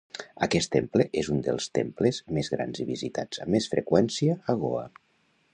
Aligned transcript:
Aquest 0.45 0.71
temple 0.75 1.05
és 1.21 1.29
un 1.35 1.43
dels 1.49 1.67
temples 1.79 2.21
més 2.39 2.51
grans 2.57 2.83
i 2.87 2.89
visitats 2.93 3.45
amb 3.45 3.55
més 3.57 3.71
freqüència 3.75 4.43
a 4.55 4.61
Goa. 4.65 4.87